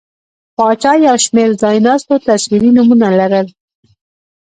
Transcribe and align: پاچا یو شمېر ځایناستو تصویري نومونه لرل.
پاچا 0.57 0.93
یو 1.07 1.17
شمېر 1.25 1.49
ځایناستو 1.61 2.15
تصویري 2.27 2.69
نومونه 2.77 3.07
لرل. 3.19 3.47